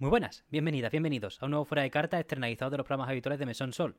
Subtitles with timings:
[0.00, 3.38] Muy buenas, bienvenidas, bienvenidos a un nuevo Fuera de Carta externalizado de los programas habituales
[3.38, 3.98] de Mesón Sol.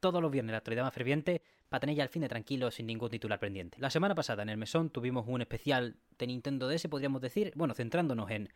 [0.00, 2.88] Todos los viernes la actualidad más ferviente para tener ya el fin de tranquilo sin
[2.88, 3.78] ningún titular pendiente.
[3.78, 7.74] La semana pasada en el Mesón tuvimos un especial de Nintendo DS, podríamos decir, bueno,
[7.74, 8.48] centrándonos en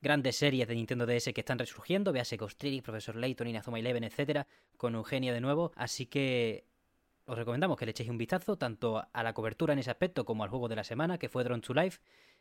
[0.00, 4.04] grandes series de Nintendo DS que están resurgiendo, véase Ghost Trick, Profesor Layton, Inazuma Eleven,
[4.04, 4.46] etcétera,
[4.76, 6.68] con Eugenia de nuevo, así que
[7.24, 10.44] os recomendamos que le echéis un vistazo tanto a la cobertura en ese aspecto como
[10.44, 11.98] al juego de la semana, que fue Drone to Life.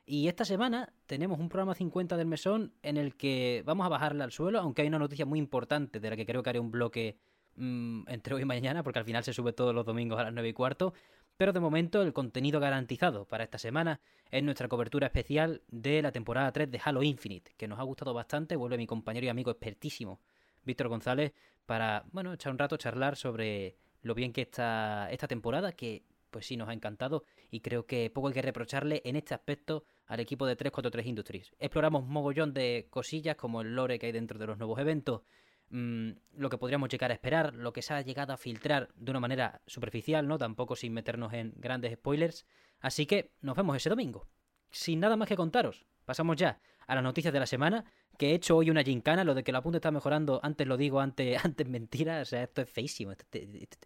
[0.10, 4.24] Y esta semana tenemos un programa 50 del mesón en el que vamos a bajarle
[4.24, 6.72] al suelo, aunque hay una noticia muy importante de la que creo que haré un
[6.72, 7.18] bloque
[7.58, 10.34] mmm, entre hoy y mañana, porque al final se sube todos los domingos a las
[10.34, 10.94] 9 y cuarto.
[11.36, 14.00] Pero de momento el contenido garantizado para esta semana
[14.32, 18.14] es nuestra cobertura especial de la temporada 3 de Halo Infinite, que nos ha gustado
[18.14, 18.56] bastante.
[18.56, 20.22] Vuelve mi compañero y amigo expertísimo,
[20.64, 21.34] Víctor González,
[21.66, 26.04] para, bueno, echar un rato, charlar sobre lo bien que está esta temporada, que
[26.38, 29.86] pues sí nos ha encantado y creo que poco hay que reprocharle en este aspecto
[30.06, 31.56] al equipo de 343 Industries.
[31.58, 35.24] Exploramos mogollón de cosillas como el lore que hay dentro de los nuevos eventos,
[35.72, 39.10] mmm, lo que podríamos llegar a esperar, lo que se ha llegado a filtrar de
[39.10, 40.38] una manera superficial, ¿no?
[40.38, 42.46] Tampoco sin meternos en grandes spoilers.
[42.82, 44.28] Así que nos vemos ese domingo.
[44.70, 47.84] Sin nada más que contaros, pasamos ya a las noticias de la semana,
[48.18, 50.76] que he hecho hoy una gincana, lo de que el apunte está mejorando, antes lo
[50.76, 53.26] digo, antes, antes mentira, o sea, esto es feísimo, esto,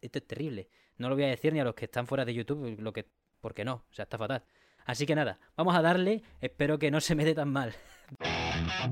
[0.02, 0.70] es terrible.
[0.98, 3.06] No lo voy a decir ni a los que están fuera de YouTube, lo que,
[3.40, 4.44] porque no, o sea, está fatal.
[4.86, 7.76] Así que nada, vamos a darle, espero que no se me tan mal.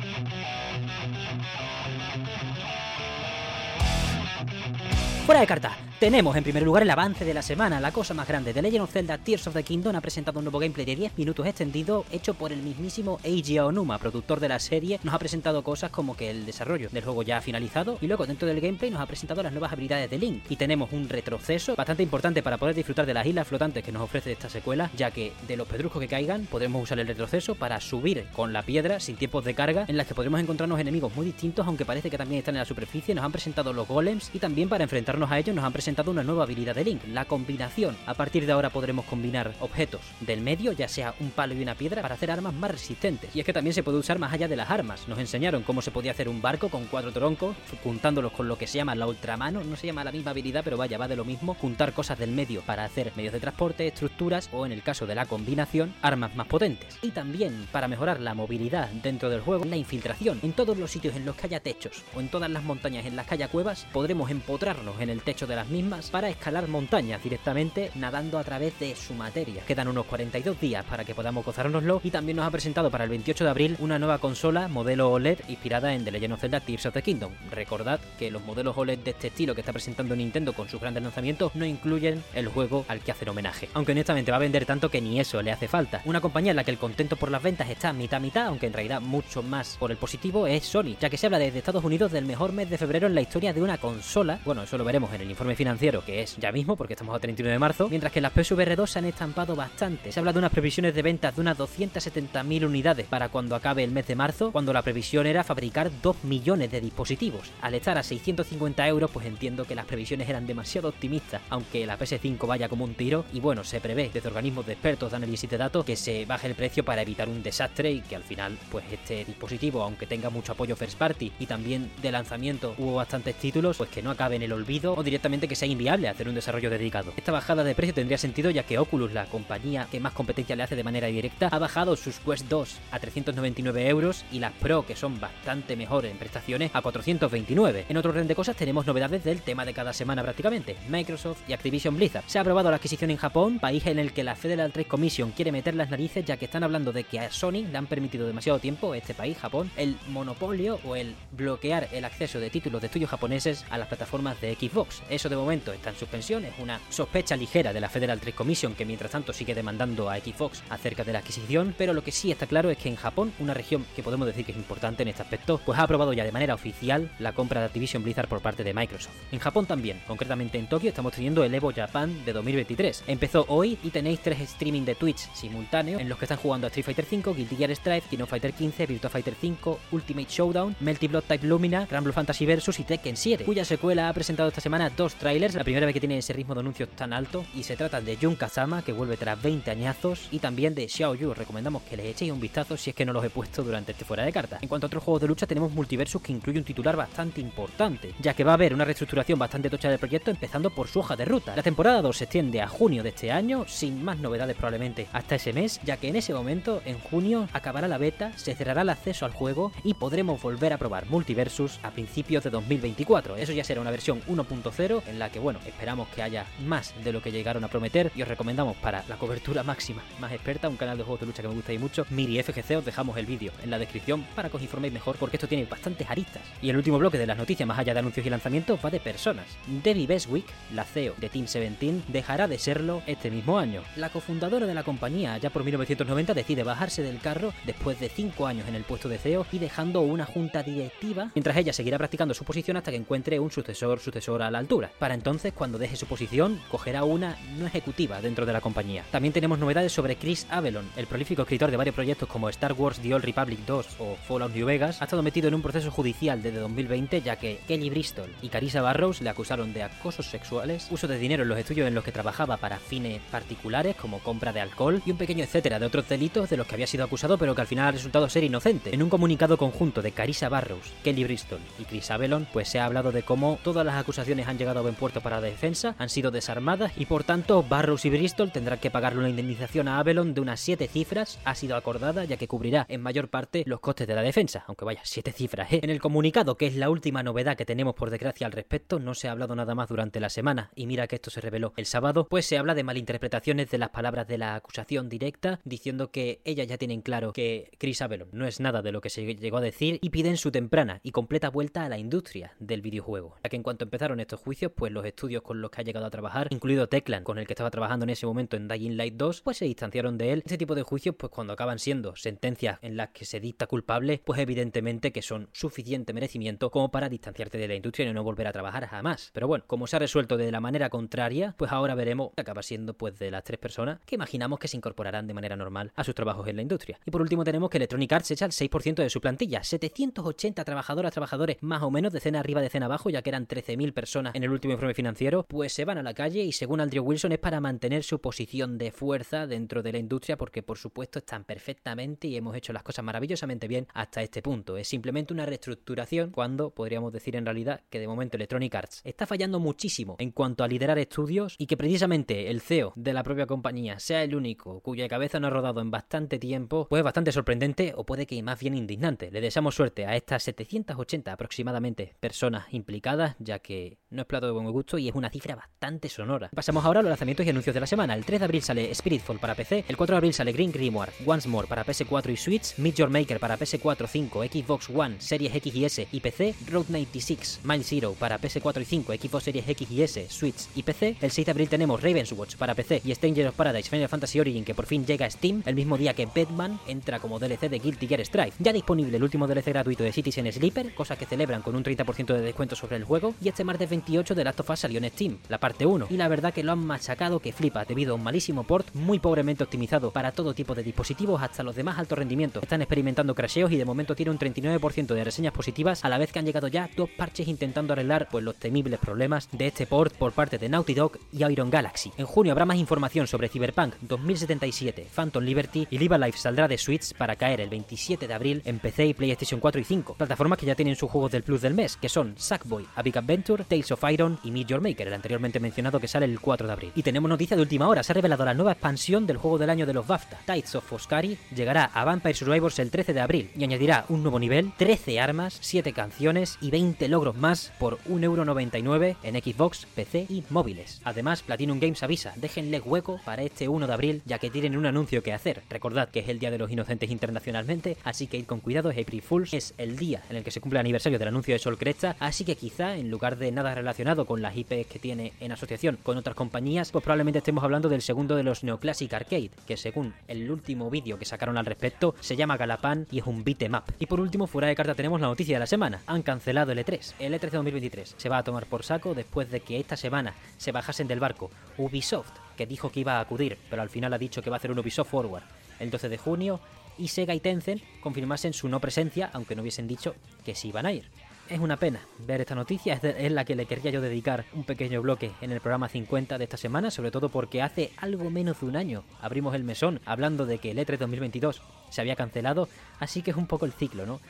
[5.26, 8.26] Fuera de carta, tenemos en primer lugar el avance de la semana, la cosa más
[8.26, 8.54] grande.
[8.54, 11.18] The Legend of Zelda Tears of the Kingdom ha presentado un nuevo gameplay de 10
[11.18, 14.98] minutos extendido hecho por el mismísimo Eiji Onuma, productor de la serie.
[15.04, 18.26] Nos ha presentado cosas como que el desarrollo del juego ya ha finalizado y luego
[18.26, 20.44] dentro del gameplay nos ha presentado las nuevas habilidades de Link.
[20.48, 24.04] Y tenemos un retroceso bastante importante para poder disfrutar de las islas flotantes que nos
[24.04, 27.82] ofrece esta secuela, ya que de los pedruscos que caigan podremos usar el retroceso para
[27.82, 31.26] subir con la piedra sin tiempos de carga, en las que podremos encontrarnos enemigos muy
[31.26, 33.14] distintos, aunque parece que también están en la superficie.
[33.14, 36.24] Nos han presentado los golems y también para enfrentarnos a ellos nos han presentado una
[36.24, 37.98] nueva habilidad de Link, la combinación.
[38.06, 41.76] A partir de ahora podremos combinar objetos del medio, ya sea un palo y una
[41.76, 43.36] piedra, para hacer armas más resistentes.
[43.36, 45.08] Y es que también se puede usar más allá de las armas.
[45.08, 48.68] Nos enseñaron cómo se podía hacer un barco con cuatro troncos, juntándolos con lo que
[48.68, 49.64] se llama la ultramano.
[49.64, 51.56] No se llama la misma habilidad, pero vaya, va de lo mismo.
[51.56, 55.16] Juntar cosas del medio para hacer medios de transporte, estructuras o, en el caso de
[55.16, 56.98] la combinación, armas más potentes.
[57.02, 60.40] Y también para mejorar la movilidad dentro del juego, la infiltración.
[60.44, 63.16] En todos los sitios en los que haya techos o en todas las montañas en
[63.16, 65.79] las que haya cuevas, podremos empotrarnos en el techo de las mismas
[66.12, 69.64] para escalar montañas directamente nadando a través de su materia.
[69.66, 73.10] Quedan unos 42 días para que podamos gozárnoslo y también nos ha presentado para el
[73.10, 76.86] 28 de abril una nueva consola modelo OLED inspirada en The Legend of Zelda Tears
[76.88, 77.32] of the Kingdom.
[77.50, 81.04] Recordad que los modelos OLED de este estilo que está presentando Nintendo con sus grandes
[81.04, 83.70] lanzamientos no incluyen el juego al que hacen homenaje.
[83.74, 86.02] Aunque honestamente va a vender tanto que ni eso le hace falta.
[86.04, 88.74] Una compañía en la que el contento por las ventas está mitad mitad, aunque en
[88.74, 92.12] realidad mucho más por el positivo, es Sony, ya que se habla desde Estados Unidos
[92.12, 94.40] del mejor mes de febrero en la historia de una consola.
[94.44, 97.20] Bueno, eso lo veremos en el informe financiero, que es ya mismo, porque estamos a
[97.20, 100.12] 31 de marzo, mientras que las PSVR 2 se han estampado bastante.
[100.12, 103.92] Se habla de unas previsiones de ventas de unas 270.000 unidades para cuando acabe el
[103.92, 107.52] mes de marzo, cuando la previsión era fabricar 2 millones de dispositivos.
[107.62, 112.00] Al estar a 650 euros, pues entiendo que las previsiones eran demasiado optimistas, aunque la
[112.00, 115.52] PS5 vaya como un tiro, y bueno, se prevé desde organismos de expertos de análisis
[115.52, 118.58] de datos que se baje el precio para evitar un desastre y que al final,
[118.72, 123.36] pues este dispositivo, aunque tenga mucho apoyo first party y también de lanzamiento hubo bastantes
[123.36, 126.36] títulos, pues que no acabe en el olvido o directamente que sea inviable hacer un
[126.36, 127.14] desarrollo dedicado.
[127.18, 130.64] Esta bajada de precio tendría sentido ya que Oculus, la compañía que más competencia le
[130.64, 134.86] hace de manera directa, ha bajado sus Quest 2 a 399 euros y las Pro,
[134.86, 137.86] que son bastante mejores en prestaciones, a 429.
[137.90, 141.52] En otro orden de cosas tenemos novedades del tema de cada semana prácticamente, Microsoft y
[141.52, 142.24] Activision Blizzard.
[142.26, 145.32] Se ha aprobado la adquisición en Japón, país en el que la Federal Trade Commission
[145.32, 148.26] quiere meter las narices ya que están hablando de que a Sony le han permitido
[148.26, 152.88] demasiado tiempo, este país, Japón, el monopolio o el bloquear el acceso de títulos de
[152.88, 155.04] estudios japoneses a las plataformas de Xbox.
[155.10, 158.76] Eso de momento está en suspensión, es una sospecha ligera de la Federal Trade Commission
[158.76, 162.32] que mientras tanto sigue demandando a Xbox acerca de la adquisición, pero lo que sí
[162.32, 165.10] está claro es que en Japón, una región que podemos decir que es importante en
[165.10, 168.42] este aspecto, pues ha aprobado ya de manera oficial la compra de Activision Blizzard por
[168.42, 169.16] parte de Microsoft.
[169.32, 173.06] En Japón también, concretamente en Tokio, estamos teniendo el Evo Japan de 2023.
[173.08, 176.70] Empezó hoy y tenéis tres streaming de Twitch simultáneos en los que están jugando a
[176.70, 180.76] Street Fighter V, Guilty Gear Strive, King of Fighter 15, Virtua Fighter 5, Ultimate Showdown,
[180.80, 184.62] Melty Blood Type Lumina, Rumble Fantasy Versus y Tekken 7, cuya secuela ha presentado esta
[184.62, 187.46] semana dos trailers trailers, la primera vez que tiene ese ritmo de anuncios tan alto,
[187.56, 191.16] y se trata de Jun Kazama, que vuelve tras 20 añazos, y también de Xiao
[191.16, 191.34] Yu.
[191.34, 194.04] Recomendamos que les echéis un vistazo si es que no los he puesto durante este
[194.04, 194.60] fuera de carta.
[194.62, 198.14] En cuanto a otros juegos de lucha, tenemos Multiversus que incluye un titular bastante importante,
[198.20, 201.16] ya que va a haber una reestructuración bastante tocha del proyecto, empezando por su hoja
[201.16, 201.56] de ruta.
[201.56, 205.36] La temporada 2 se extiende a junio de este año, sin más novedades probablemente hasta
[205.36, 208.90] ese mes, ya que en ese momento, en junio, acabará la beta, se cerrará el
[208.90, 213.38] acceso al juego y podremos volver a probar Multiversus a principios de 2024.
[213.38, 217.14] Eso ya será una versión 1.0 en la que, bueno, esperamos que haya más de
[217.14, 220.78] lo que llegaron a prometer y os recomendamos para la cobertura máxima más experta, un
[220.78, 223.52] canal de juegos de lucha que me gusta mucho, Miri FGC, os dejamos el vídeo
[223.64, 226.42] en la descripción para que os informéis mejor porque esto tiene bastantes aristas.
[226.62, 229.00] Y el último bloque de las noticias más allá de anuncios y lanzamientos va de
[229.00, 229.46] personas.
[229.84, 233.84] Debbie Beswick, la CEO de Team 17, dejará de serlo este mismo año.
[233.96, 238.48] La cofundadora de la compañía, ya por 1990, decide bajarse del carro después de 5
[238.48, 242.34] años en el puesto de CEO y dejando una junta directiva, mientras ella seguirá practicando
[242.34, 244.92] su posición hasta que encuentre un sucesor, sucesora a la altura.
[245.14, 249.04] Entonces, cuando deje su posición, cogerá una no ejecutiva dentro de la compañía.
[249.12, 253.00] También tenemos novedades sobre Chris Avelon, el prolífico escritor de varios proyectos como Star Wars
[253.00, 256.42] The Old Republic 2 o Fallout New Vegas, ha estado metido en un proceso judicial
[256.42, 261.08] desde 2020 ya que Kelly Bristol y Carissa Barrows le acusaron de acosos sexuales, uso
[261.08, 264.62] de dinero en los estudios en los que trabajaba para fines particulares como compra de
[264.62, 267.56] alcohol y un pequeño etcétera de otros delitos de los que había sido acusado pero
[267.56, 268.94] que al final ha resultado ser inocente.
[268.94, 272.86] En un comunicado conjunto de Carissa Barrows, Kelly Bristol y Chris Avelon, pues se ha
[272.86, 276.10] hablado de cómo todas las acusaciones han llegado a buen puerto para la defensa, han
[276.10, 280.34] sido desarmadas y por tanto Barrows y Bristol tendrán que pagarle una indemnización a Avelon
[280.34, 284.08] de unas 7 cifras, ha sido acordada ya que cubrirá en mayor parte los costes
[284.08, 285.80] de la defensa, aunque vaya, 7 cifras, ¿eh?
[285.82, 289.14] En el comunicado, que es la última novedad que tenemos por desgracia al respecto, no
[289.14, 291.86] se ha hablado nada más durante la semana y mira que esto se reveló el
[291.86, 296.42] sábado, pues se habla de malinterpretaciones de las palabras de la acusación directa, diciendo que
[296.44, 299.58] ellas ya tienen claro que Chris Avelon no es nada de lo que se llegó
[299.58, 303.38] a decir y piden su temprana y completa vuelta a la industria del videojuego.
[303.44, 306.06] Ya que en cuanto empezaron estos juicios, pues los estudios con los que ha llegado
[306.06, 309.16] a trabajar, incluido Teclan, con el que estaba trabajando en ese momento en Dying Light
[309.16, 310.42] 2, pues se distanciaron de él.
[310.46, 314.22] Este tipo de juicios, pues cuando acaban siendo sentencias en las que se dicta culpable,
[314.26, 318.48] pues evidentemente que son suficiente merecimiento como para distanciarte de la industria y no volver
[318.48, 319.32] a trabajar jamás.
[319.34, 322.64] Pero bueno, como se ha resuelto de la manera contraria, pues ahora veremos qué acaba
[322.64, 326.04] siendo pues de las tres personas que imaginamos que se incorporarán de manera normal a
[326.04, 327.00] sus trabajos en la industria.
[327.06, 331.12] Y por último tenemos que Electronic Arts echa el 6% de su plantilla, 780 trabajadoras,
[331.12, 334.52] trabajadores más o menos, decena arriba, decena abajo, ya que eran 13.000 personas en el
[334.52, 337.60] último informe financiero, pues se van a la calle y según Andrew Wilson es para
[337.60, 342.38] mantener su posición de fuerza dentro de la industria porque por supuesto están perfectamente y
[342.38, 344.78] hemos hecho las cosas maravillosamente bien hasta este punto.
[344.78, 349.26] Es simplemente una reestructuración cuando podríamos decir en realidad que de momento Electronic Arts está
[349.26, 353.48] fallando muchísimo en cuanto a liderar estudios y que precisamente el CEO de la propia
[353.48, 357.92] compañía sea el único cuya cabeza no ha rodado en bastante tiempo, pues bastante sorprendente
[357.98, 359.30] o puede que más bien indignante.
[359.30, 364.54] Le deseamos suerte a estas 780 aproximadamente personas implicadas, ya que no es plato de
[364.54, 366.50] buen gusto y es una cifra bastante sonora.
[366.54, 368.14] Pasamos ahora a los lanzamientos y anuncios de la semana.
[368.14, 371.12] El 3 de abril sale Spiritfall para PC, el 4 de abril sale Green Grimoire,
[371.26, 375.56] Once More para PS4 y Switch, Meet Your Maker para PS4, 5, Xbox One, Series
[375.56, 379.68] X y S y PC, Road 96, Mile Zero para PS4 y 5, Xbox Series
[379.68, 381.18] X y S, Switch y PC.
[381.22, 384.40] El 6 de abril tenemos Raven's Watch para PC y Stranger of Paradise Final Fantasy
[384.40, 387.70] Origin que por fin llega a Steam, el mismo día que Batman entra como DLC
[387.70, 388.54] de Guilty Gear Strive.
[388.60, 392.34] Ya disponible el último DLC gratuito de Citizen Sleeper, cosa que celebran con un 30%
[392.34, 395.58] de descuento sobre el juego, y este martes 28 de Last salió en Steam, la
[395.60, 398.64] parte 1, y la verdad que lo han machacado que flipa debido a un malísimo
[398.64, 402.60] port muy pobremente optimizado para todo tipo de dispositivos hasta los de más alto rendimiento.
[402.62, 406.32] Están experimentando crasheos y de momento tiene un 39% de reseñas positivas a la vez
[406.32, 410.14] que han llegado ya dos parches intentando arreglar pues los temibles problemas de este port
[410.14, 412.12] por parte de Naughty Dog y Iron Galaxy.
[412.18, 416.78] En junio habrá más información sobre Cyberpunk 2077, Phantom Liberty y Live Life saldrá de
[416.78, 420.58] Switch para caer el 27 de abril en PC y PlayStation 4 y 5, plataformas
[420.58, 423.92] que ya tienen sus juegos del Plus del mes, que son Sackboy, A Adventure, Tales
[423.92, 426.92] of Iron y Meet Your Maker, el anteriormente mencionado que sale el 4 de abril.
[426.96, 429.70] Y tenemos noticia de última hora, se ha revelado la nueva expansión del juego del
[429.70, 433.52] año de los BAFTA, Tides of Foscari, llegará a Vampire Survivors el 13 de abril
[433.56, 439.16] y añadirá un nuevo nivel, 13 armas, 7 canciones y 20 logros más por 1,99€
[439.24, 441.02] en Xbox, PC y móviles.
[441.04, 444.86] Además, Platinum Games avisa, déjenle hueco para este 1 de abril ya que tienen un
[444.86, 445.64] anuncio que hacer.
[445.70, 449.22] Recordad que es el Día de los Inocentes internacionalmente, así que id con cuidado, April
[449.22, 451.78] Fools, es el día en el que se cumple el aniversario del anuncio de Sol
[451.78, 455.52] Cresta, así que quizá en lugar de nada relacionado con las IPs que tiene en
[455.52, 459.76] asociación con otras compañías, pues probablemente estemos hablando del segundo de los Neoclassic Arcade, que
[459.76, 463.74] según el último vídeo que sacaron al respecto, se llama Galapan y es un beat'em
[463.74, 463.86] up.
[463.98, 466.78] Y por último, fuera de carta tenemos la noticia de la semana, han cancelado el
[466.78, 467.14] E3.
[467.18, 470.36] El E3 de 2023 se va a tomar por saco después de que esta semana
[470.60, 474.20] se bajasen del barco Ubisoft, que dijo que iba a acudir, pero al final ha
[474.20, 475.44] dicho que va a hacer un Ubisoft Forward
[475.80, 476.60] el 12 de junio,
[477.00, 480.14] y Sega y Tencent confirmasen su no presencia, aunque no hubiesen dicho
[480.46, 481.06] que sí iban a ir.
[481.50, 484.64] Es una pena ver esta noticia, es, es, la que le quería yo dedicar un
[484.66, 488.60] pequeño bloque en el programa 50 de esta semana, sobre todo porque hace algo menos
[488.60, 492.70] de un año abrimos el mesón hablando de que el E3 2022 se había cancelado,
[493.00, 494.22] así que es un poco el ciclo, ¿no?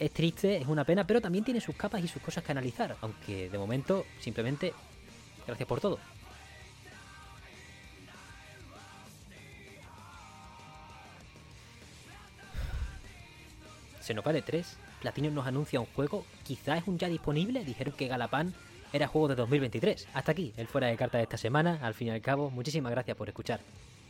[0.00, 2.96] Es triste, es una pena, pero también tiene sus capas y sus cosas que analizar,
[3.02, 4.74] aunque de momento simplemente
[5.46, 6.00] gracias por todo.
[14.04, 17.94] Se nos va 3 Platinum nos anuncia un juego, quizás es un ya disponible, dijeron
[17.94, 18.52] que Galapan
[18.92, 20.08] era juego de 2023.
[20.12, 22.92] Hasta aquí el fuera de carta de esta semana, al fin y al cabo, muchísimas
[22.92, 23.60] gracias por escuchar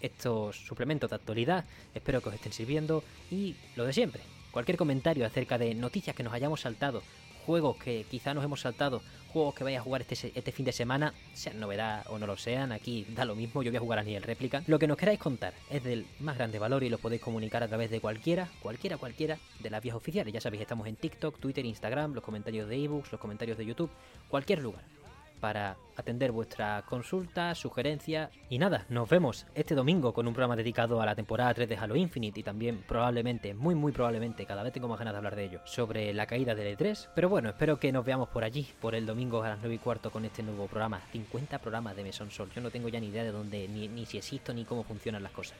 [0.01, 5.25] estos suplementos de actualidad, espero que os estén sirviendo y lo de siempre, cualquier comentario
[5.25, 7.01] acerca de noticias que nos hayamos saltado,
[7.45, 10.73] juegos que quizá nos hemos saltado, juegos que vaya a jugar este, este fin de
[10.73, 13.99] semana, sean novedad o no lo sean, aquí da lo mismo, yo voy a jugar
[13.99, 14.63] a nivel réplica.
[14.67, 17.69] Lo que nos queráis contar es del más grande valor y lo podéis comunicar a
[17.69, 20.33] través de cualquiera, cualquiera, cualquiera de las vías oficiales.
[20.33, 23.91] Ya sabéis, estamos en TikTok, Twitter, Instagram, los comentarios de ebooks, los comentarios de YouTube,
[24.29, 25.03] cualquier lugar
[25.45, 31.03] para atender vuestras consultas, sugerencias y nada, nos vemos este domingo con un programa dedicado
[31.03, 34.73] a la temporada 3 de Halo Infinite y también probablemente, muy muy probablemente, cada vez
[34.73, 37.79] tengo más ganas de hablar de ello, sobre la caída del E3, pero bueno, espero
[37.79, 40.43] que nos veamos por allí, por el domingo a las 9 y cuarto con este
[40.43, 43.69] nuevo programa, 50 programas de Mesón Sol, yo no tengo ya ni idea de dónde,
[43.69, 45.59] ni, ni si existo, ni cómo funcionan las cosas,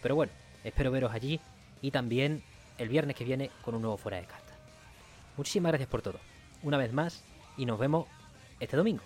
[0.00, 0.30] pero bueno,
[0.62, 1.40] espero veros allí
[1.82, 2.44] y también
[2.78, 4.54] el viernes que viene con un nuevo fuera de carta.
[5.36, 6.20] Muchísimas gracias por todo,
[6.62, 7.24] una vez más,
[7.56, 8.06] y nos vemos
[8.60, 9.02] este domingo.